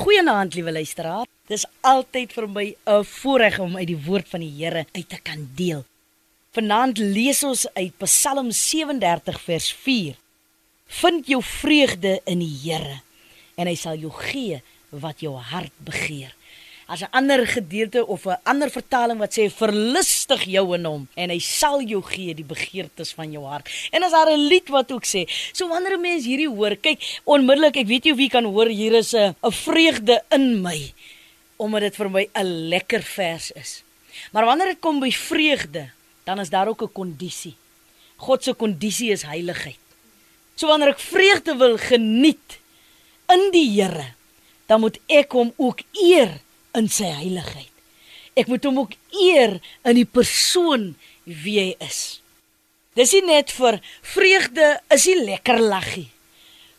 [0.00, 1.26] Goeienaand, liewe luisteraar.
[1.50, 5.18] Dis altyd vir my 'n voorreg om uit die woord van die Here uit te
[5.22, 5.84] kan deel.
[6.52, 10.16] Vanaand lees ons uit Psalm 37 vers 4.
[10.86, 13.00] Vind jou vreugde in die Here
[13.54, 16.34] en hy sal jou gee wat jou hart begeer
[16.90, 21.30] as 'n ander gedeelte of 'n ander vertaling wat sê verlustig jou in hom en
[21.30, 23.68] hy sal jou gee die begeertes van jou hart.
[23.92, 25.22] En as daar 'n lied wat ook sê,
[25.52, 28.92] so wanneer 'n mens hierdie hoor, kyk onmiddellik, ek weet jy jy kan hoor hier
[28.92, 30.92] is 'n 'n vreugde in my
[31.56, 33.82] omdat dit vir my 'n lekker vers is.
[34.32, 35.90] Maar wanneer dit kom by vreugde,
[36.24, 37.54] dan is daar ook 'n kondisie.
[38.16, 39.78] God se kondisie is heiligheid.
[40.54, 42.58] So wanneer ek vreugde wil geniet
[43.28, 44.14] in die Here,
[44.66, 46.40] dan moet ek hom ook eer
[46.78, 47.68] in sy heiligheid.
[48.38, 52.20] Ek moet hom ook eer in die persoon wie hy is.
[52.98, 56.08] Dis nie net vir vreugde is nie lekker laggie.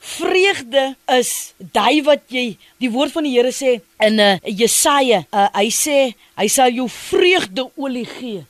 [0.01, 5.47] Vreugde is daai wat jy die woord van die Here sê in uh, Jesaja, uh,
[5.53, 5.97] hy sê
[6.39, 8.41] hy sal jou vreugde olie gee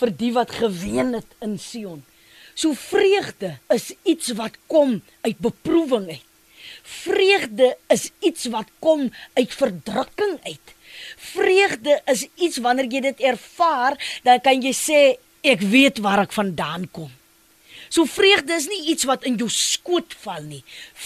[0.00, 2.00] vir die wat geween het in Sion.
[2.56, 6.24] So vreugde is iets wat kom uit beproewing uit.
[6.86, 10.75] Vreugde is iets wat kom uit verdrukking uit.
[11.16, 15.00] Vreugde is iets wanneer jy dit ervaar, dan kan jy sê
[15.46, 17.10] ek weet waar ek vandaan kom.
[17.88, 20.62] So vreugde is nie iets wat in jou skoot val nie.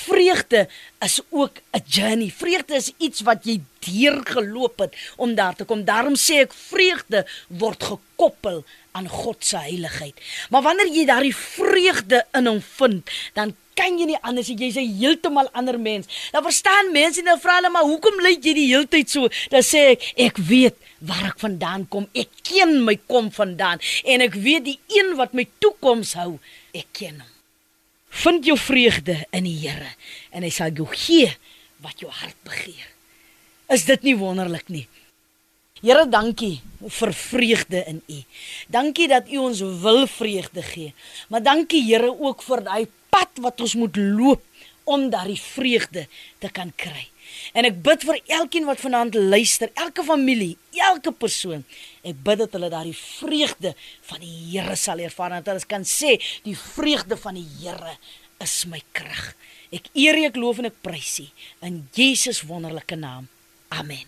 [0.06, 0.68] Vreugde
[1.04, 2.30] is ook 'n journey.
[2.30, 5.84] Vreugde is iets wat jy deurgeloop het om daar te kom.
[5.84, 10.16] Daarom sê ek vreugde word gekoppel aan God se heiligheid.
[10.50, 14.98] Maar wanneer jy daardie vreugde in hom vind, dan kan jy nie anders jy's 'n
[15.00, 16.06] heeltemal ander mens.
[16.32, 19.28] Dan verstaan mense nou vra hulle maar hoekom lyk jy die heeltyd so?
[19.50, 22.08] Dan sê ek ek weet waar ek vandaan kom.
[22.12, 26.38] Ek ken my kom vandaan en ek weet die een wat my toekoms hou,
[26.74, 27.32] ek ken hom.
[28.10, 29.94] Vind jou vreugde in die Here
[30.30, 31.36] en hy sal jou gee
[31.80, 32.99] wat jou hart begeer.
[33.70, 34.86] Is dit nie wonderlik nie?
[35.80, 36.58] Here, dankie
[36.92, 38.18] vir vreugde in U.
[38.68, 40.90] Dankie dat U ons wil vreugde gee.
[41.30, 44.42] Maar dankie Here ook vir daai pad wat ons moet loop
[44.90, 46.06] om daardie vreugde
[46.42, 47.06] te kan kry.
[47.54, 51.62] En ek bid vir elkeen wat vanaand luister, elke familie, elke persoon.
[52.02, 53.76] Ek bid dat hulle daardie vreugde
[54.10, 57.94] van die Here sal ervaar en dat hulle kan sê, die vreugde van die Here
[58.42, 59.36] is my krag.
[59.70, 61.28] Ek eer U, ek loof en ek prys U
[61.70, 63.30] in Jesus wonderlike naam.
[63.70, 64.06] Amén.